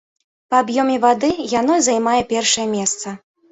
Па 0.55 0.61
аб'ёме 0.63 0.95
вады 1.03 1.29
яно 1.59 1.79
займае 1.89 2.19
першае 2.35 2.69
месца. 2.75 3.17